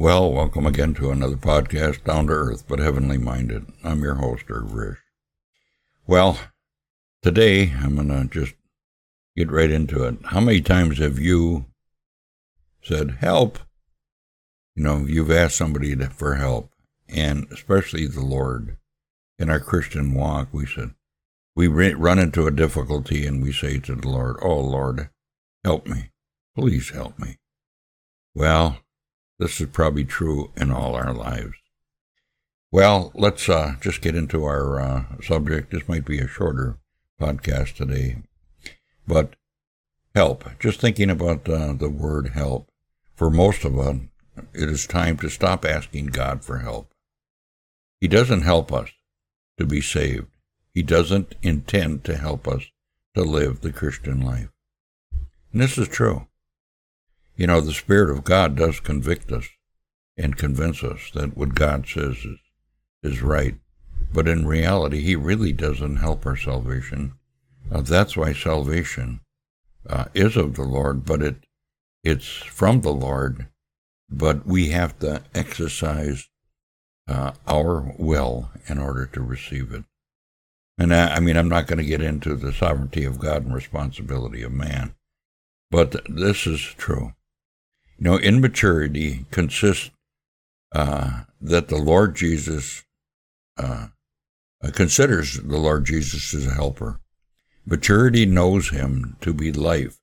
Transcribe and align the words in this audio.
Well, 0.00 0.32
welcome 0.32 0.64
again 0.64 0.94
to 0.94 1.10
another 1.10 1.36
podcast, 1.36 2.04
Down 2.04 2.28
to 2.28 2.32
Earth 2.32 2.64
but 2.66 2.78
Heavenly 2.78 3.18
Minded. 3.18 3.66
I'm 3.84 4.00
your 4.00 4.14
host, 4.14 4.46
Irv. 4.48 4.96
Well, 6.06 6.38
today 7.22 7.74
I'm 7.78 7.96
going 7.96 8.08
to 8.08 8.26
just 8.26 8.54
get 9.36 9.50
right 9.50 9.70
into 9.70 10.04
it. 10.04 10.16
How 10.24 10.40
many 10.40 10.62
times 10.62 10.96
have 11.00 11.18
you 11.18 11.66
said, 12.82 13.18
help? 13.20 13.58
You 14.74 14.84
know, 14.84 15.04
you've 15.06 15.30
asked 15.30 15.58
somebody 15.58 15.94
to, 15.94 16.08
for 16.08 16.36
help, 16.36 16.70
and 17.06 17.46
especially 17.52 18.06
the 18.06 18.24
Lord. 18.24 18.78
In 19.38 19.50
our 19.50 19.60
Christian 19.60 20.14
walk, 20.14 20.48
we 20.50 20.64
said, 20.64 20.94
we 21.54 21.66
run 21.66 22.18
into 22.18 22.46
a 22.46 22.50
difficulty 22.50 23.26
and 23.26 23.42
we 23.42 23.52
say 23.52 23.78
to 23.80 23.96
the 23.96 24.08
Lord, 24.08 24.38
Oh 24.40 24.60
Lord, 24.60 25.10
help 25.62 25.86
me. 25.86 26.12
Please 26.56 26.88
help 26.88 27.18
me. 27.18 27.36
Well, 28.34 28.78
this 29.40 29.58
is 29.58 29.68
probably 29.68 30.04
true 30.04 30.52
in 30.54 30.70
all 30.70 30.94
our 30.94 31.14
lives. 31.14 31.54
Well, 32.70 33.10
let's 33.14 33.48
uh, 33.48 33.76
just 33.80 34.02
get 34.02 34.14
into 34.14 34.44
our 34.44 34.78
uh, 34.78 35.04
subject. 35.22 35.72
This 35.72 35.88
might 35.88 36.04
be 36.04 36.18
a 36.20 36.28
shorter 36.28 36.78
podcast 37.18 37.74
today, 37.74 38.18
but 39.08 39.34
help. 40.14 40.44
Just 40.60 40.80
thinking 40.80 41.08
about 41.08 41.48
uh, 41.48 41.72
the 41.72 41.88
word 41.88 42.28
help. 42.28 42.68
For 43.16 43.30
most 43.30 43.64
of 43.64 43.78
us, 43.78 43.96
it 44.52 44.68
is 44.68 44.86
time 44.86 45.16
to 45.18 45.30
stop 45.30 45.64
asking 45.64 46.08
God 46.08 46.44
for 46.44 46.58
help. 46.58 46.92
He 47.98 48.08
doesn't 48.08 48.42
help 48.42 48.70
us 48.72 48.90
to 49.58 49.64
be 49.64 49.80
saved. 49.80 50.26
He 50.72 50.82
doesn't 50.82 51.34
intend 51.42 52.04
to 52.04 52.16
help 52.16 52.46
us 52.46 52.64
to 53.14 53.22
live 53.22 53.62
the 53.62 53.72
Christian 53.72 54.20
life. 54.20 54.50
And 55.52 55.62
this 55.62 55.78
is 55.78 55.88
true. 55.88 56.26
You 57.40 57.46
know, 57.46 57.62
the 57.62 57.72
Spirit 57.72 58.10
of 58.10 58.22
God 58.22 58.54
does 58.54 58.80
convict 58.80 59.32
us 59.32 59.48
and 60.14 60.36
convince 60.36 60.84
us 60.84 61.10
that 61.14 61.38
what 61.38 61.54
God 61.54 61.88
says 61.88 62.16
is, 62.18 62.38
is 63.02 63.22
right. 63.22 63.54
But 64.12 64.28
in 64.28 64.46
reality, 64.46 65.00
He 65.00 65.16
really 65.16 65.54
doesn't 65.54 65.96
help 65.96 66.26
our 66.26 66.36
salvation. 66.36 67.14
Uh, 67.72 67.80
that's 67.80 68.14
why 68.14 68.34
salvation 68.34 69.20
uh, 69.88 70.04
is 70.12 70.36
of 70.36 70.54
the 70.54 70.64
Lord, 70.64 71.06
but 71.06 71.22
it 71.22 71.36
it's 72.04 72.28
from 72.28 72.82
the 72.82 72.92
Lord. 72.92 73.48
But 74.10 74.44
we 74.44 74.72
have 74.72 74.98
to 74.98 75.22
exercise 75.34 76.28
uh, 77.08 77.32
our 77.48 77.94
will 77.96 78.50
in 78.68 78.76
order 78.76 79.06
to 79.06 79.22
receive 79.22 79.72
it. 79.72 79.84
And 80.76 80.94
I, 80.94 81.14
I 81.14 81.20
mean, 81.20 81.38
I'm 81.38 81.48
not 81.48 81.68
going 81.68 81.78
to 81.78 81.84
get 81.84 82.02
into 82.02 82.36
the 82.36 82.52
sovereignty 82.52 83.06
of 83.06 83.18
God 83.18 83.46
and 83.46 83.54
responsibility 83.54 84.42
of 84.42 84.52
man, 84.52 84.94
but 85.70 86.04
this 86.06 86.46
is 86.46 86.60
true. 86.60 87.14
You 88.00 88.12
know, 88.12 88.18
immaturity 88.18 89.26
consists 89.30 89.90
uh, 90.74 91.24
that 91.38 91.68
the 91.68 91.76
Lord 91.76 92.16
Jesus 92.16 92.82
uh, 93.58 93.88
uh, 94.64 94.70
considers 94.70 95.34
the 95.34 95.58
Lord 95.58 95.84
Jesus 95.84 96.32
as 96.32 96.46
a 96.46 96.54
helper. 96.54 96.98
Maturity 97.66 98.24
knows 98.24 98.70
him 98.70 99.18
to 99.20 99.34
be 99.34 99.52
life 99.52 99.98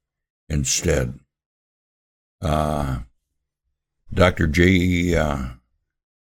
instead. 0.48 1.20
Uh, 2.40 3.00
Dr. 4.14 4.46
J. 4.46 5.16
Uh, 5.16 5.46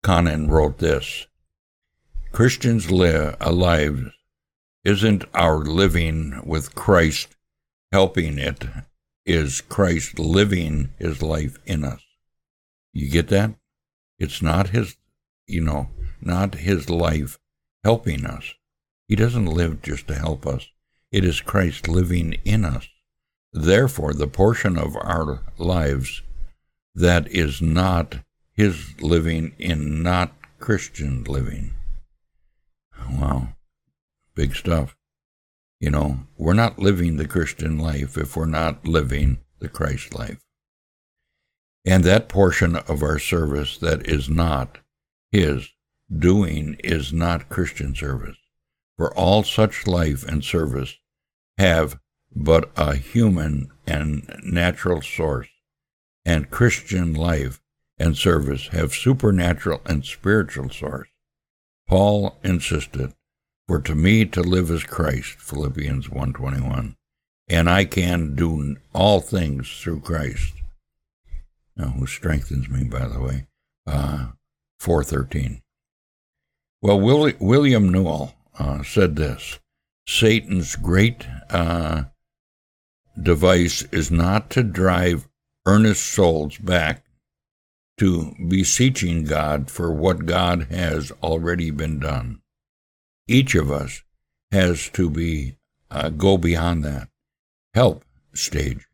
Connon 0.01 0.49
wrote 0.49 0.77
this 0.77 1.27
Christians 2.31 2.89
live 2.89 3.35
alive 3.41 4.11
isn't 4.85 5.25
our 5.33 5.57
living 5.57 6.39
with 6.45 6.73
Christ 6.73 7.35
helping 7.91 8.37
it 8.37 8.63
is 9.25 9.61
Christ 9.61 10.17
living 10.19 10.89
his 10.97 11.21
life 11.21 11.57
in 11.65 11.83
us. 11.83 12.01
You 12.93 13.09
get 13.09 13.27
that? 13.29 13.53
It's 14.17 14.41
not 14.41 14.69
his, 14.69 14.97
you 15.47 15.61
know, 15.61 15.89
not 16.21 16.55
his 16.55 16.89
life 16.89 17.39
helping 17.83 18.25
us. 18.25 18.55
He 19.07 19.15
doesn't 19.15 19.45
live 19.45 19.81
just 19.81 20.07
to 20.07 20.15
help 20.15 20.45
us. 20.45 20.67
It 21.11 21.23
is 21.23 21.41
Christ 21.41 21.87
living 21.87 22.33
in 22.45 22.65
us. 22.65 22.87
Therefore, 23.51 24.13
the 24.13 24.27
portion 24.27 24.77
of 24.77 24.95
our 24.95 25.41
lives 25.57 26.21
that 26.93 27.27
is 27.31 27.61
not 27.61 28.19
his 28.51 28.99
living 29.01 29.53
in 29.57 30.03
not 30.03 30.33
Christian 30.59 31.23
living. 31.23 31.73
Wow. 33.09 33.49
Big 34.35 34.55
stuff. 34.55 34.95
You 35.79 35.89
know, 35.91 36.19
we're 36.37 36.53
not 36.53 36.79
living 36.79 37.15
the 37.15 37.27
Christian 37.27 37.77
life 37.79 38.17
if 38.17 38.35
we're 38.35 38.45
not 38.45 38.85
living 38.85 39.39
the 39.59 39.69
Christ 39.69 40.13
life. 40.13 40.39
And 41.85 42.03
that 42.03 42.27
portion 42.27 42.75
of 42.75 43.01
our 43.01 43.19
service 43.19 43.77
that 43.77 44.05
is 44.07 44.29
not 44.29 44.79
His 45.31 45.69
doing 46.15 46.75
is 46.83 47.13
not 47.13 47.49
Christian 47.49 47.95
service. 47.95 48.37
For 48.97 49.15
all 49.15 49.43
such 49.43 49.87
life 49.87 50.27
and 50.27 50.43
service 50.43 50.97
have 51.57 51.99
but 52.35 52.69
a 52.75 52.95
human 52.95 53.71
and 53.87 54.29
natural 54.43 55.01
source, 55.01 55.47
and 56.25 56.51
Christian 56.51 57.13
life 57.13 57.61
and 57.97 58.17
service 58.17 58.67
have 58.67 58.93
supernatural 58.93 59.81
and 59.85 60.05
spiritual 60.05 60.69
source. 60.69 61.07
Paul 61.87 62.37
insisted 62.43 63.13
for 63.69 63.79
to 63.79 63.93
me 63.93 64.25
to 64.25 64.41
live 64.41 64.71
is 64.71 64.83
Christ, 64.83 65.37
Philippians 65.37 66.07
1.21, 66.07 66.95
and 67.47 67.69
I 67.69 67.85
can 67.85 68.33
do 68.33 68.77
all 68.95 69.19
things 69.19 69.69
through 69.79 69.99
Christ, 69.99 70.55
now, 71.77 71.89
who 71.89 72.07
strengthens 72.07 72.67
me, 72.67 72.85
by 72.85 73.07
the 73.07 73.21
way, 73.21 73.45
uh, 73.85 74.29
4.13. 74.81 75.61
Well, 76.81 76.99
Will, 76.99 77.31
William 77.39 77.89
Newell 77.89 78.33
uh, 78.57 78.81
said 78.81 79.15
this, 79.15 79.59
Satan's 80.07 80.75
great 80.75 81.27
uh, 81.51 82.05
device 83.21 83.83
is 83.91 84.09
not 84.09 84.49
to 84.49 84.63
drive 84.63 85.29
earnest 85.67 86.07
souls 86.07 86.57
back 86.57 87.03
to 87.99 88.33
beseeching 88.47 89.25
God 89.25 89.69
for 89.69 89.93
what 89.93 90.25
God 90.25 90.69
has 90.71 91.11
already 91.21 91.69
been 91.69 91.99
done 91.99 92.41
each 93.29 93.55
of 93.55 93.71
us 93.71 94.03
has 94.51 94.89
to 94.89 95.09
be 95.09 95.55
uh, 95.91 96.09
go 96.09 96.37
beyond 96.37 96.83
that 96.83 97.07
help 97.73 98.03
stage 98.33 98.87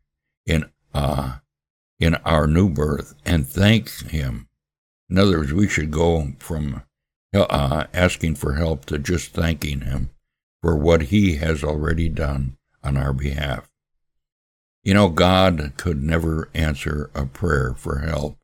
in 0.46 0.70
uh, 0.94 1.38
in 2.00 2.16
our 2.16 2.48
new 2.48 2.70
birth 2.70 3.16
and 3.26 3.48
thank 3.48 3.90
Him. 4.10 4.48
In 5.10 5.18
other 5.18 5.40
words, 5.40 5.54
we 5.54 5.68
should 5.68 5.92
go 5.92 6.34
from 6.40 6.84
uh, 7.34 7.86
asking 7.94 8.36
for 8.36 8.54
help 8.54 8.86
to 8.86 8.98
just 8.98 9.32
thanking 9.32 9.82
Him 9.82 10.10
for 10.62 10.76
what 10.76 11.04
He 11.04 11.36
has 11.38 11.64
already 11.64 12.10
done 12.10 12.58
on 12.84 12.98
our 12.98 13.14
behalf. 13.14 13.70
You 14.84 14.94
know, 14.94 15.10
God 15.10 15.74
could 15.78 16.04
never 16.04 16.50
answer 16.54 17.10
a 17.16 17.26
prayer 17.26 17.74
for 17.74 18.00
help 18.00 18.38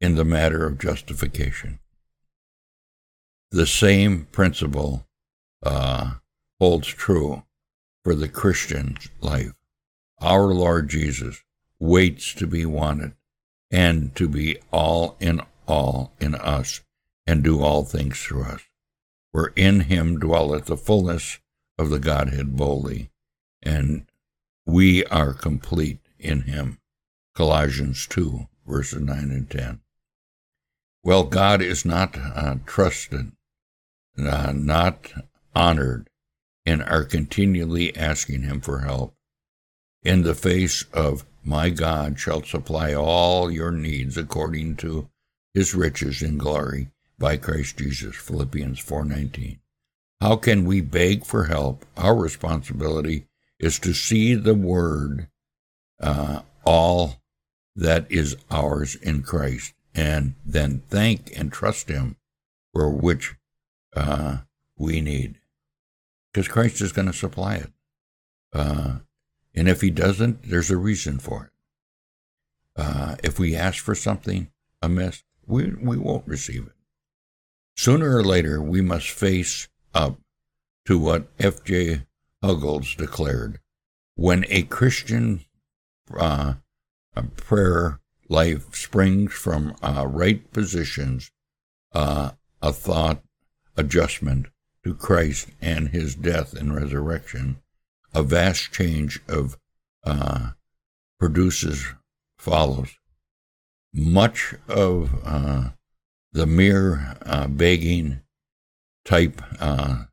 in 0.00 0.16
the 0.16 0.24
matter 0.24 0.66
of 0.66 0.78
justification. 0.78 1.78
The 3.50 3.66
same 3.66 4.26
principle 4.32 5.06
uh, 5.62 6.12
holds 6.58 6.88
true 6.88 7.42
for 8.04 8.14
the 8.14 8.28
Christian 8.28 8.96
life. 9.20 9.52
Our 10.20 10.46
Lord 10.46 10.88
Jesus 10.88 11.42
waits 11.78 12.34
to 12.34 12.46
be 12.46 12.66
wanted 12.66 13.12
and 13.70 14.14
to 14.16 14.28
be 14.28 14.58
all 14.70 15.16
in 15.20 15.40
all 15.66 16.12
in 16.20 16.34
us 16.34 16.80
and 17.26 17.44
do 17.44 17.62
all 17.62 17.84
things 17.84 18.18
through 18.20 18.42
us. 18.42 18.62
For 19.32 19.52
in 19.54 19.80
him 19.80 20.18
dwelleth 20.18 20.66
the 20.66 20.76
fullness 20.76 21.38
of 21.78 21.90
the 21.90 22.00
Godhead 22.00 22.56
bodily, 22.56 23.10
and 23.62 24.06
we 24.66 25.04
are 25.06 25.32
complete 25.32 26.00
in 26.18 26.42
him. 26.42 26.78
Colossians 27.34 28.06
2, 28.08 28.48
verses 28.66 29.00
9 29.00 29.16
and 29.16 29.48
10. 29.48 29.80
Well, 31.04 31.24
God 31.24 31.62
is 31.62 31.84
not 31.84 32.18
uh, 32.18 32.56
trusted, 32.66 33.32
uh, 34.18 34.52
not 34.54 35.12
honored 35.54 36.08
and 36.66 36.82
are 36.82 37.04
continually 37.04 37.94
asking 37.96 38.42
Him 38.42 38.60
for 38.60 38.80
help. 38.80 39.14
In 40.02 40.22
the 40.22 40.34
face 40.34 40.84
of 40.92 41.24
my 41.44 41.70
God 41.70 42.18
shall 42.18 42.42
supply 42.42 42.94
all 42.94 43.50
your 43.50 43.70
needs 43.70 44.16
according 44.16 44.76
to 44.76 45.08
his 45.54 45.74
riches 45.74 46.22
in 46.22 46.38
glory 46.38 46.88
by 47.18 47.36
Christ 47.36 47.78
Jesus 47.78 48.16
Philippians 48.16 48.78
4:19 48.78 49.58
How 50.20 50.36
can 50.36 50.64
we 50.64 50.80
beg 50.80 51.24
for 51.24 51.44
help? 51.44 51.84
Our 51.96 52.14
responsibility 52.14 53.26
is 53.58 53.78
to 53.80 53.92
see 53.92 54.34
the 54.34 54.54
word 54.54 55.28
uh, 56.00 56.42
all 56.64 57.20
that 57.74 58.10
is 58.10 58.36
ours 58.50 58.94
in 58.96 59.22
Christ 59.22 59.74
and 59.94 60.34
then 60.44 60.82
thank 60.88 61.36
and 61.36 61.52
trust 61.52 61.88
him 61.88 62.16
for 62.72 62.90
which 62.90 63.34
uh, 63.96 64.38
we 64.76 65.00
need 65.00 65.39
because 66.32 66.48
Christ 66.48 66.80
is 66.80 66.92
going 66.92 67.06
to 67.06 67.12
supply 67.12 67.56
it. 67.56 67.70
Uh, 68.52 68.98
and 69.54 69.68
if 69.68 69.80
he 69.80 69.90
doesn't, 69.90 70.42
there's 70.42 70.70
a 70.70 70.76
reason 70.76 71.18
for 71.18 71.46
it. 71.46 72.80
Uh, 72.80 73.16
if 73.22 73.38
we 73.38 73.56
ask 73.56 73.82
for 73.82 73.94
something 73.94 74.50
amiss, 74.80 75.22
we, 75.46 75.72
we 75.80 75.96
won't 75.96 76.26
receive 76.26 76.66
it. 76.66 76.72
Sooner 77.76 78.16
or 78.16 78.24
later, 78.24 78.60
we 78.60 78.80
must 78.80 79.10
face 79.10 79.68
up 79.94 80.18
to 80.86 80.98
what 80.98 81.28
F.J. 81.38 82.02
Huegel 82.42 82.96
declared. 82.96 83.58
When 84.14 84.44
a 84.48 84.62
Christian 84.62 85.44
uh, 86.16 86.54
a 87.14 87.22
prayer 87.22 88.00
life 88.28 88.74
springs 88.74 89.32
from 89.32 89.74
uh, 89.82 90.06
right 90.06 90.50
positions, 90.52 91.30
uh, 91.92 92.32
a 92.62 92.72
thought 92.72 93.22
adjustment 93.76 94.46
to 94.84 94.94
Christ 94.94 95.48
and 95.60 95.88
his 95.88 96.14
death 96.14 96.54
and 96.54 96.74
resurrection, 96.74 97.60
a 98.14 98.22
vast 98.22 98.72
change 98.72 99.20
of 99.28 99.58
uh, 100.04 100.50
produces 101.18 101.86
follows. 102.38 102.96
Much 103.92 104.54
of 104.68 105.20
uh, 105.24 105.70
the 106.32 106.46
mere 106.46 107.16
uh, 107.26 107.46
begging 107.48 108.20
type, 109.04 109.42
uh, 109.60 110.04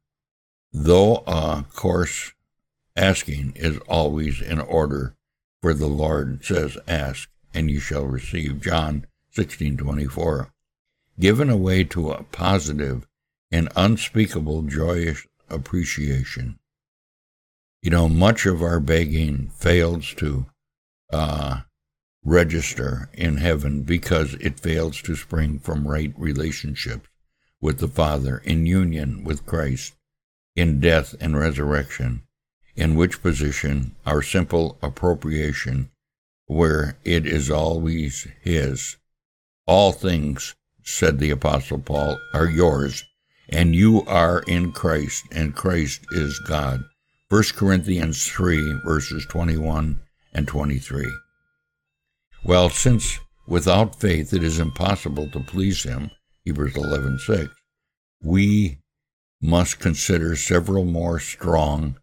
though 0.74 1.24
of 1.26 1.74
course 1.74 2.34
asking 2.96 3.54
is 3.56 3.78
always 3.88 4.42
in 4.42 4.60
order, 4.60 5.16
for 5.62 5.74
the 5.74 5.88
Lord 5.88 6.44
says, 6.44 6.78
"Ask 6.88 7.30
and 7.54 7.70
you 7.70 7.80
shall 7.80 8.06
receive." 8.06 8.62
John 8.62 9.06
sixteen 9.30 9.78
twenty 9.78 10.06
four, 10.06 10.52
given 11.20 11.50
away 11.50 11.84
to 11.86 12.12
a 12.12 12.24
positive 12.24 13.07
and 13.52 13.70
unspeakable 13.76 14.64
joyous 14.64 15.26
appreciation. 15.50 16.60
You 17.82 17.92
know, 17.92 18.10
much 18.10 18.46
of 18.46 18.62
our 18.62 18.80
begging 18.80 19.50
fails 19.50 20.14
to 20.16 20.48
uh, 21.12 21.62
register 22.24 23.10
in 23.14 23.38
heaven 23.38 23.84
because 23.84 24.34
it 24.36 24.60
fails 24.60 25.02
to 25.04 25.16
spring 25.16 25.60
from 25.60 25.88
right 25.88 26.14
relationships 26.18 27.08
with 27.62 27.80
the 27.80 27.88
Father 27.88 28.40
in 28.40 28.66
union 28.66 29.24
with 29.24 29.46
Christ 29.46 29.94
in 30.56 30.80
death 30.80 31.16
and 31.22 31.38
resurrection, 31.38 32.24
in 32.76 32.96
which 32.96 33.22
position 33.22 33.96
our 34.06 34.22
simple 34.22 34.78
appropriation, 34.82 35.90
where 36.48 36.98
it 37.06 37.26
is 37.26 37.50
always 37.50 38.28
His, 38.42 38.98
all 39.68 39.92
things, 39.92 40.56
said 40.84 41.20
the 41.20 41.30
Apostle 41.30 41.80
Paul, 41.80 42.20
are 42.34 42.50
yours, 42.50 43.06
and 43.50 43.76
you 43.76 44.04
are 44.06 44.44
in 44.48 44.72
Christ, 44.72 45.26
and 45.32 45.56
Christ 45.56 46.02
is 46.12 46.40
God. 46.40 46.84
1 47.30 47.44
Corinthians 47.56 48.26
3, 48.28 48.82
verses 48.86 49.26
21 49.26 50.00
and 50.34 50.48
23. 50.48 51.06
Well, 52.44 52.70
since 52.70 53.20
without 53.48 54.00
faith 54.00 54.34
it 54.34 54.44
is 54.44 54.60
impossible 54.60 55.30
to 55.32 55.40
please 55.40 55.84
him, 55.84 56.12
Hebrews 56.46 56.76
11:6, 56.76 57.50
we 58.22 58.80
must 59.42 59.80
consider 59.80 60.36
several 60.36 60.86
more 60.86 61.20
strong 61.20 61.98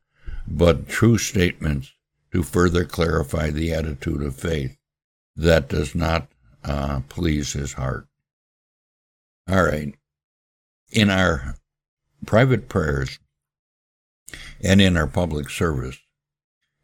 but 0.46 0.88
true 0.88 1.18
statements 1.18 1.92
to 2.32 2.42
further 2.42 2.84
clarify 2.84 3.50
the 3.50 3.72
attitude 3.72 4.22
of 4.22 4.36
faith 4.36 4.76
that 5.36 5.68
does 5.68 5.94
not 5.94 6.28
uh, 6.62 7.00
please 7.08 7.52
his 7.52 7.74
heart. 7.74 8.06
All 9.48 9.64
right. 9.64 9.94
In 10.92 11.10
our 11.10 11.56
private 12.26 12.68
prayers 12.68 13.18
and 14.62 14.80
in 14.80 14.96
our 14.96 15.06
public 15.06 15.50
service, 15.50 15.98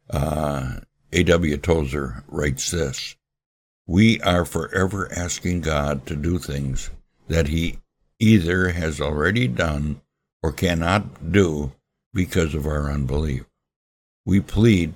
uh, 0.09 0.79
A.W. 1.13 1.57
Tozer 1.57 2.23
writes 2.27 2.71
this 2.71 3.15
We 3.87 4.19
are 4.21 4.45
forever 4.45 5.09
asking 5.15 5.61
God 5.61 6.05
to 6.07 6.15
do 6.15 6.37
things 6.37 6.89
that 7.27 7.47
He 7.47 7.79
either 8.19 8.69
has 8.69 9.01
already 9.01 9.47
done 9.47 10.01
or 10.43 10.51
cannot 10.51 11.31
do 11.31 11.71
because 12.13 12.53
of 12.53 12.65
our 12.65 12.91
unbelief. 12.91 13.45
We 14.25 14.41
plead 14.41 14.93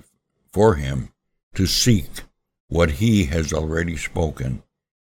for 0.52 0.74
Him 0.74 1.10
to 1.54 1.66
seek 1.66 2.08
what 2.68 2.92
He 2.92 3.24
has 3.26 3.52
already 3.52 3.96
spoken 3.96 4.62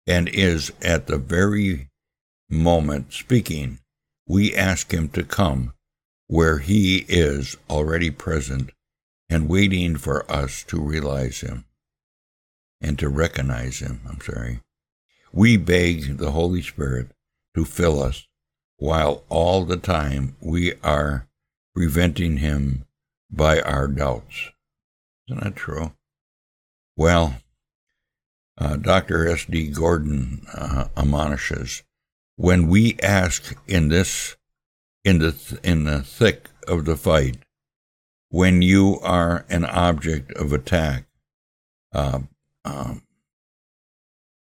and 0.08 0.30
is 0.30 0.72
at 0.82 1.08
the 1.08 1.18
very 1.18 1.90
moment 2.50 3.14
speaking. 3.14 3.80
We 4.27 4.56
ask 4.56 4.92
Him 4.92 5.10
to 5.10 5.24
come 5.24 5.74
where 6.27 6.60
He 6.60 7.06
is 7.07 7.57
already 7.69 8.10
present 8.10 8.72
and 9.30 9.50
waiting 9.50 9.98
for 9.98 10.30
us 10.31 10.63
to 10.63 10.80
realize 10.80 11.42
Him 11.42 11.66
and 12.81 12.98
to 13.00 13.10
recognize 13.10 13.80
Him. 13.80 14.01
I'm 14.07 14.22
sorry. 14.22 14.62
We 15.31 15.57
beg 15.57 16.18
the 16.18 16.31
Holy 16.31 16.62
Spirit 16.62 17.12
to 17.56 17.66
fill 17.66 18.01
us 18.01 18.27
while 18.77 19.24
all 19.30 19.66
the 19.66 19.77
time 19.77 20.36
we 20.39 20.74
are 20.83 21.27
preventing 21.75 22.38
Him 22.38 22.86
by 23.30 23.60
our 23.62 23.88
doubts. 23.88 24.51
Isn't 25.27 25.44
that 25.44 25.56
true? 25.56 25.94
Well, 26.95 27.36
uh, 28.57 28.77
Dr. 28.77 29.27
S.D. 29.27 29.72
Gordon 29.72 30.45
uh, 30.54 30.88
admonishes 30.95 31.83
when 32.36 32.68
we 32.68 32.98
ask 33.02 33.56
in 33.68 33.90
this 33.90 34.36
in 35.04 35.20
the 35.20 35.60
in 35.64 35.84
the 35.84 36.02
thick 36.02 36.50
of 36.68 36.86
the 36.86 36.98
fight 36.98 37.38
when 38.36 38.62
you 38.62 39.00
are 39.02 39.46
an 39.50 39.64
object 39.64 40.30
of 40.34 40.52
attack, 40.52 41.06
uh, 41.94 42.20
um, 42.66 43.02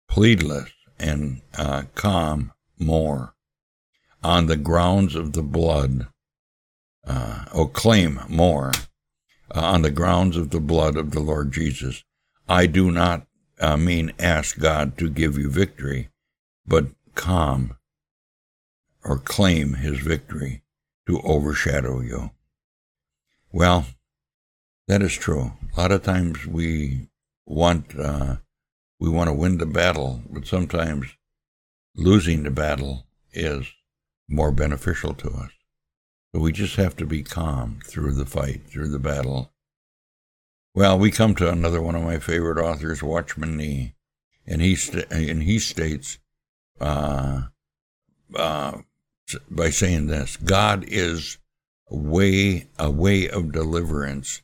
pleadless 0.10 0.72
and 0.98 1.42
uh, 1.56 1.84
calm 1.94 2.52
more 2.80 3.36
on 4.24 4.48
the 4.48 4.58
grounds 4.58 5.14
of 5.14 5.34
the 5.34 5.44
blood, 5.44 6.08
uh, 7.06 7.46
or 7.54 7.70
claim 7.70 8.20
more 8.28 8.72
uh, 9.54 9.60
on 9.60 9.84
the 9.84 9.92
grounds 9.92 10.36
of 10.36 10.50
the 10.50 10.60
blood 10.60 10.98
of 10.98 11.12
the 11.12 11.20
Lord 11.20 11.52
Jesus. 11.52 12.04
I 12.50 12.66
do 12.66 12.90
not 12.90 13.28
uh, 13.60 13.78
mean 13.78 14.14
ask 14.18 14.58
God 14.58 14.98
to 14.98 15.12
give 15.12 15.38
you 15.38 15.50
victory, 15.50 16.10
but 16.66 16.88
calm 17.16 17.78
or 19.04 19.18
claim 19.18 19.76
his 19.76 20.00
victory 20.00 20.64
to 21.08 21.22
overshadow 21.22 22.02
you. 22.02 22.32
Well, 23.52 23.86
that 24.88 25.02
is 25.02 25.14
true. 25.14 25.54
A 25.76 25.82
lot 25.82 25.92
of 25.92 26.04
times 26.04 26.46
we 26.46 27.10
want 27.46 27.98
uh, 27.98 28.38
we 29.00 29.10
want 29.10 29.30
to 29.30 29.34
win 29.34 29.58
the 29.58 29.66
battle, 29.66 30.22
but 30.30 30.48
sometimes 30.48 31.16
losing 31.96 32.44
the 32.44 32.52
battle 32.52 33.06
is 33.34 33.72
more 34.28 34.52
beneficial 34.52 35.14
to 35.14 35.30
us. 35.30 35.52
So 36.34 36.42
we 36.42 36.52
just 36.52 36.76
have 36.76 36.96
to 36.98 37.06
be 37.06 37.24
calm 37.24 37.80
through 37.86 38.14
the 38.14 38.26
fight, 38.26 38.68
through 38.68 38.90
the 38.90 39.00
battle. 39.00 39.54
Well, 40.74 41.00
we 41.00 41.12
come 41.12 41.36
to 41.36 41.50
another 41.50 41.82
one 41.82 41.96
of 41.96 42.04
my 42.04 42.20
favorite 42.20 42.62
authors, 42.62 43.02
Watchman 43.02 43.56
Nee, 43.56 43.96
and 44.46 44.62
he 44.62 44.76
st- 44.76 45.10
and 45.12 45.44
he 45.44 45.60
states 45.60 46.18
uh, 46.80 47.44
uh, 48.34 48.78
by 49.50 49.70
saying 49.70 50.08
this: 50.08 50.38
God 50.38 50.86
is 50.88 51.38
a 51.90 51.96
way, 51.96 52.68
a 52.78 52.92
way 52.92 53.30
of 53.30 53.52
deliverance, 53.52 54.42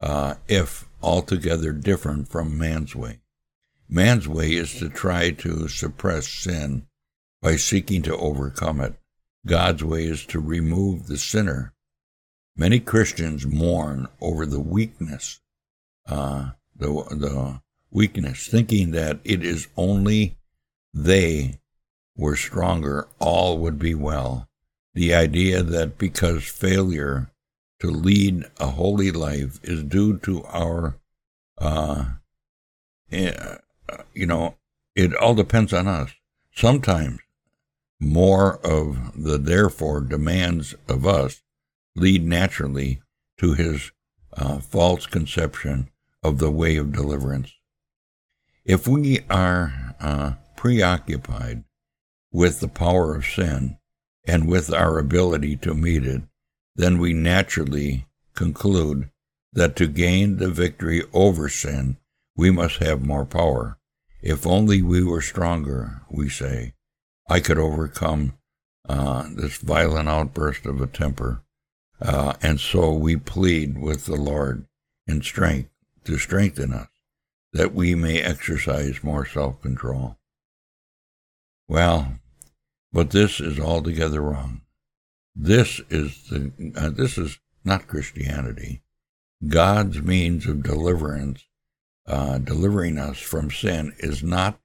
uh, 0.00 0.34
if 0.48 0.88
altogether 1.02 1.72
different 1.72 2.28
from 2.28 2.58
man's 2.58 2.94
way. 2.94 3.20
Man's 3.88 4.28
way 4.28 4.52
is 4.52 4.78
to 4.78 4.88
try 4.88 5.30
to 5.30 5.68
suppress 5.68 6.28
sin 6.28 6.86
by 7.42 7.56
seeking 7.56 8.02
to 8.02 8.16
overcome 8.16 8.80
it. 8.80 8.94
God's 9.46 9.82
way 9.82 10.04
is 10.04 10.24
to 10.26 10.38
remove 10.38 11.06
the 11.06 11.16
sinner. 11.16 11.74
Many 12.56 12.78
Christians 12.78 13.46
mourn 13.46 14.06
over 14.20 14.44
the 14.44 14.60
weakness, 14.60 15.40
uh, 16.06 16.50
the, 16.76 16.88
the 16.88 17.60
weakness, 17.90 18.46
thinking 18.46 18.90
that 18.90 19.18
it 19.24 19.42
is 19.42 19.68
only 19.76 20.36
they 20.92 21.59
were 22.20 22.36
stronger, 22.36 23.08
all 23.18 23.58
would 23.58 23.78
be 23.78 23.94
well 23.94 24.46
the 24.94 25.14
idea 25.14 25.62
that 25.62 25.98
because 25.98 26.44
failure 26.44 27.30
to 27.78 27.90
lead 27.90 28.44
a 28.58 28.68
holy 28.68 29.10
life 29.10 29.58
is 29.62 29.82
due 29.84 30.18
to 30.18 30.44
our, 30.44 30.96
uh, 31.58 32.04
eh, 33.10 33.56
you 34.12 34.26
know, 34.26 34.56
it 34.94 35.14
all 35.14 35.34
depends 35.34 35.72
on 35.72 35.86
us. 35.86 36.10
Sometimes 36.54 37.20
more 38.00 38.58
of 38.66 39.22
the 39.22 39.38
therefore 39.38 40.00
demands 40.00 40.74
of 40.88 41.06
us 41.06 41.42
lead 41.94 42.24
naturally 42.24 43.00
to 43.38 43.54
his 43.54 43.92
uh, 44.34 44.58
false 44.58 45.06
conception 45.06 45.88
of 46.22 46.38
the 46.38 46.50
way 46.50 46.76
of 46.76 46.92
deliverance. 46.92 47.54
If 48.64 48.86
we 48.86 49.20
are 49.30 49.94
uh, 50.00 50.32
preoccupied 50.56 51.64
with 52.32 52.60
the 52.60 52.68
power 52.68 53.14
of 53.14 53.26
sin, 53.26 53.76
and 54.26 54.46
with 54.46 54.72
our 54.72 54.98
ability 54.98 55.56
to 55.56 55.74
meet 55.74 56.04
it, 56.04 56.22
then 56.76 56.98
we 56.98 57.12
naturally 57.12 58.06
conclude 58.34 59.10
that 59.52 59.74
to 59.76 59.86
gain 59.86 60.36
the 60.36 60.48
victory 60.48 61.02
over 61.12 61.48
sin, 61.48 61.96
we 62.36 62.50
must 62.50 62.76
have 62.76 63.04
more 63.04 63.26
power. 63.26 63.78
If 64.22 64.46
only 64.46 64.82
we 64.82 65.02
were 65.02 65.22
stronger, 65.22 66.02
we 66.10 66.28
say, 66.28 66.74
I 67.28 67.40
could 67.40 67.58
overcome 67.58 68.34
uh, 68.88 69.28
this 69.34 69.58
violent 69.58 70.08
outburst 70.08 70.66
of 70.66 70.80
a 70.80 70.86
temper. 70.86 71.42
Uh, 72.00 72.34
and 72.42 72.60
so 72.60 72.92
we 72.92 73.16
plead 73.16 73.78
with 73.78 74.06
the 74.06 74.16
Lord 74.16 74.66
in 75.06 75.22
strength 75.22 75.70
to 76.04 76.18
strengthen 76.18 76.72
us, 76.72 76.88
that 77.52 77.74
we 77.74 77.94
may 77.94 78.20
exercise 78.20 79.04
more 79.04 79.26
self 79.26 79.60
control. 79.60 80.16
Well, 81.70 82.18
but 82.92 83.12
this 83.12 83.38
is 83.38 83.60
altogether 83.60 84.20
wrong. 84.20 84.62
This 85.36 85.80
is 85.88 86.26
the 86.28 86.50
uh, 86.74 86.90
this 86.90 87.16
is 87.16 87.38
not 87.64 87.86
Christianity. 87.86 88.82
God's 89.46 90.02
means 90.02 90.48
of 90.48 90.64
deliverance, 90.64 91.44
uh, 92.08 92.38
delivering 92.38 92.98
us 92.98 93.20
from 93.20 93.52
sin, 93.52 93.94
is 93.98 94.20
not 94.20 94.58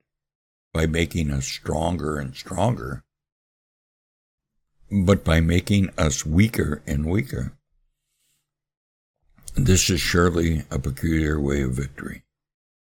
by 0.74 0.88
making 0.88 1.30
us 1.30 1.46
stronger 1.46 2.18
and 2.18 2.36
stronger, 2.36 3.04
but 4.90 5.24
by 5.24 5.42
making 5.42 5.92
us 6.00 6.26
weaker 6.26 6.82
and 6.88 7.06
weaker. 7.06 7.56
This 9.54 9.92
is 9.92 10.02
surely 10.02 10.64
a 10.72 10.80
peculiar 10.80 11.40
way 11.40 11.62
of 11.62 11.74
victory, 11.74 12.24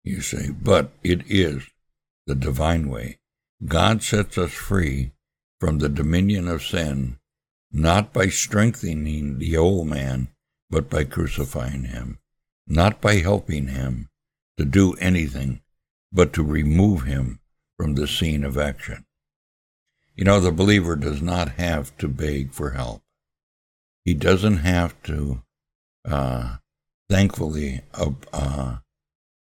you 0.03 0.21
say, 0.21 0.49
but 0.49 0.89
it 1.03 1.21
is 1.27 1.67
the 2.25 2.33
divine 2.33 2.89
way. 2.89 3.19
God 3.65 4.03
sets 4.03 4.37
us 4.37 4.51
free 4.53 5.11
from 5.59 5.79
the 5.79 5.89
dominion 5.89 6.47
of 6.47 6.63
sin, 6.63 7.17
not 7.71 8.13
by 8.13 8.27
strengthening 8.27 9.39
the 9.39 9.57
old 9.57 9.87
man, 9.87 10.27
but 10.69 10.89
by 10.89 11.03
crucifying 11.03 11.85
him, 11.85 12.19
not 12.67 13.01
by 13.01 13.15
helping 13.15 13.67
him 13.67 14.09
to 14.57 14.65
do 14.65 14.93
anything, 14.93 15.61
but 16.11 16.33
to 16.33 16.43
remove 16.43 17.03
him 17.03 17.39
from 17.77 17.95
the 17.95 18.07
scene 18.07 18.43
of 18.43 18.57
action. 18.57 19.05
You 20.15 20.25
know, 20.25 20.39
the 20.39 20.51
believer 20.51 20.95
does 20.95 21.21
not 21.21 21.53
have 21.53 21.95
to 21.97 22.07
beg 22.07 22.51
for 22.51 22.71
help. 22.71 23.01
He 24.03 24.13
doesn't 24.13 24.57
have 24.57 25.01
to, 25.03 25.43
uh, 26.05 26.57
thankfully, 27.09 27.81
uh, 27.93 28.77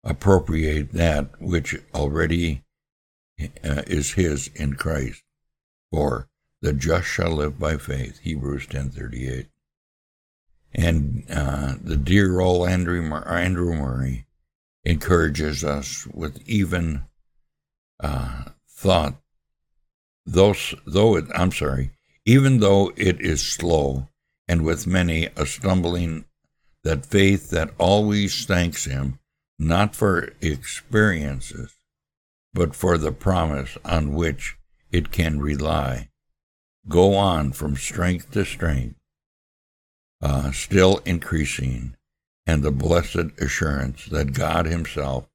appropriate 0.03 0.91
that 0.93 1.41
which 1.41 1.75
already 1.93 2.64
uh, 3.39 3.83
is 3.87 4.13
his 4.13 4.49
in 4.55 4.75
Christ. 4.75 5.23
For 5.91 6.27
the 6.61 6.73
just 6.73 7.07
shall 7.07 7.31
live 7.31 7.59
by 7.59 7.77
faith, 7.77 8.19
Hebrews 8.19 8.67
10.38. 8.67 9.47
And 10.73 11.25
uh, 11.29 11.75
the 11.81 11.95
dear 11.95 12.39
old 12.39 12.67
Andrew, 12.67 13.13
Andrew 13.13 13.73
Murray 13.73 14.25
encourages 14.83 15.63
us 15.63 16.05
with 16.07 16.41
even 16.47 17.05
uh, 17.99 18.45
thought 18.67 19.15
though, 20.25 20.55
though 20.85 21.17
it, 21.17 21.25
I'm 21.33 21.51
sorry, 21.51 21.91
even 22.25 22.59
though 22.59 22.91
it 22.95 23.21
is 23.21 23.41
slow, 23.41 24.09
and 24.47 24.63
with 24.63 24.87
many 24.87 25.29
a 25.35 25.45
stumbling, 25.45 26.25
that 26.83 27.05
faith 27.05 27.49
that 27.49 27.73
always 27.77 28.45
thanks 28.45 28.85
Him, 28.85 29.19
not 29.57 29.95
for 29.95 30.33
experiences, 30.41 31.74
but 32.55 32.73
for 32.73 32.97
the 32.97 33.11
promise 33.11 33.77
on 33.83 34.13
which 34.13 34.57
it 34.89 35.11
can 35.11 35.41
rely, 35.41 36.09
go 36.87 37.13
on 37.13 37.51
from 37.51 37.75
strength 37.75 38.31
to 38.31 38.45
strength, 38.45 38.95
uh, 40.21 40.51
still 40.51 41.01
increasing, 41.05 41.95
and 42.47 42.63
the 42.63 42.71
blessed 42.71 43.39
assurance 43.39 44.05
that 44.05 44.33
God 44.33 44.65
Himself 44.65 45.27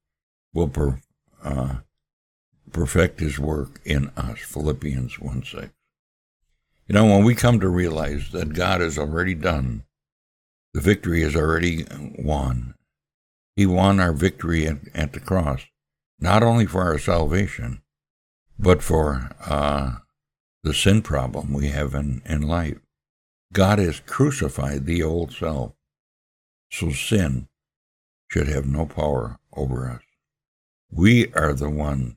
will 0.51 0.67
per, 0.67 0.99
uh, 1.43 1.75
perfect 2.71 3.19
his 3.19 3.37
work 3.37 3.79
in 3.85 4.09
us. 4.17 4.39
Philippians 4.39 5.19
1 5.19 5.43
6. 5.43 5.69
You 6.87 6.95
know, 6.95 7.05
when 7.05 7.23
we 7.23 7.35
come 7.35 7.59
to 7.59 7.69
realize 7.69 8.31
that 8.31 8.53
God 8.53 8.81
has 8.81 8.97
already 8.97 9.35
done, 9.35 9.83
the 10.73 10.81
victory 10.81 11.21
is 11.21 11.35
already 11.35 11.85
won. 12.17 12.73
He 13.55 13.65
won 13.67 13.99
our 13.99 14.13
victory 14.13 14.65
at, 14.65 14.77
at 14.95 15.13
the 15.13 15.19
cross, 15.19 15.61
not 16.21 16.43
only 16.43 16.67
for 16.67 16.83
our 16.83 16.99
salvation, 16.99 17.81
but 18.57 18.83
for 18.83 19.31
uh, 19.45 19.97
the 20.63 20.73
sin 20.73 21.01
problem 21.01 21.51
we 21.51 21.69
have 21.69 21.95
in, 21.95 22.21
in 22.25 22.43
life. 22.43 22.77
God 23.51 23.79
has 23.79 23.99
crucified 24.01 24.85
the 24.85 25.03
old 25.03 25.33
self, 25.33 25.73
so 26.71 26.91
sin 26.91 27.49
should 28.29 28.47
have 28.47 28.65
no 28.65 28.85
power 28.85 29.39
over 29.53 29.89
us. 29.89 30.03
We 30.89 31.33
are 31.33 31.53
the 31.53 31.69
ones 31.69 32.15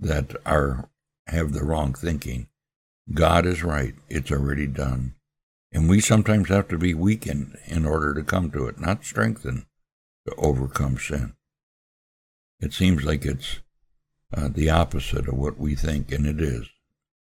that 0.00 0.34
are 0.44 0.88
have 1.28 1.52
the 1.52 1.64
wrong 1.64 1.92
thinking. 1.92 2.48
God 3.12 3.46
is 3.46 3.62
right. 3.62 3.94
It's 4.08 4.32
already 4.32 4.66
done. 4.66 5.14
And 5.72 5.88
we 5.88 6.00
sometimes 6.00 6.48
have 6.48 6.68
to 6.68 6.78
be 6.78 6.94
weakened 6.94 7.58
in 7.66 7.84
order 7.84 8.14
to 8.14 8.22
come 8.22 8.50
to 8.52 8.66
it, 8.66 8.80
not 8.80 9.04
strengthened 9.04 9.66
to 10.26 10.34
overcome 10.36 10.98
sin. 10.98 11.35
It 12.60 12.72
seems 12.72 13.04
like 13.04 13.24
it's 13.24 13.60
uh, 14.34 14.48
the 14.48 14.70
opposite 14.70 15.28
of 15.28 15.34
what 15.34 15.58
we 15.58 15.74
think, 15.74 16.10
and 16.12 16.26
it 16.26 16.40
is, 16.40 16.68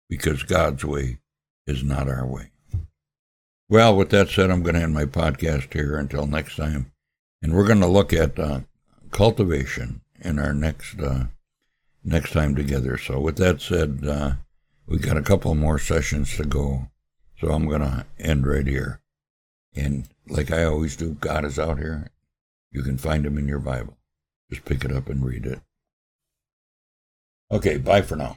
because 0.08 0.42
God's 0.42 0.84
way 0.84 1.18
is 1.66 1.82
not 1.82 2.08
our 2.08 2.26
way. 2.26 2.50
Well, 3.68 3.96
with 3.96 4.10
that 4.10 4.28
said, 4.28 4.50
I'm 4.50 4.62
going 4.62 4.74
to 4.74 4.82
end 4.82 4.92
my 4.92 5.06
podcast 5.06 5.72
here 5.72 5.96
until 5.96 6.26
next 6.26 6.56
time. 6.56 6.92
And 7.40 7.54
we're 7.54 7.66
going 7.66 7.80
to 7.80 7.86
look 7.86 8.12
at 8.12 8.38
uh, 8.38 8.60
cultivation 9.10 10.02
in 10.20 10.38
our 10.38 10.52
next 10.52 11.00
uh, 11.00 11.24
next 12.04 12.32
time 12.32 12.54
together. 12.54 12.98
So, 12.98 13.18
with 13.18 13.36
that 13.38 13.60
said, 13.60 14.04
uh, 14.06 14.32
we 14.86 14.98
got 14.98 15.16
a 15.16 15.22
couple 15.22 15.54
more 15.54 15.78
sessions 15.78 16.36
to 16.36 16.44
go. 16.44 16.88
So, 17.40 17.48
I'm 17.48 17.66
going 17.66 17.80
to 17.80 18.04
end 18.18 18.46
right 18.46 18.66
here. 18.66 19.00
And 19.74 20.06
like 20.28 20.50
I 20.50 20.64
always 20.64 20.94
do, 20.94 21.16
God 21.20 21.44
is 21.44 21.58
out 21.58 21.78
here. 21.78 22.10
You 22.70 22.82
can 22.82 22.98
find 22.98 23.24
him 23.24 23.38
in 23.38 23.48
your 23.48 23.58
Bible. 23.58 23.96
Just 24.52 24.66
pick 24.66 24.84
it 24.84 24.92
up 24.92 25.08
and 25.08 25.24
read 25.24 25.46
it. 25.46 25.60
Okay, 27.50 27.78
bye 27.78 28.02
for 28.02 28.16
now. 28.16 28.36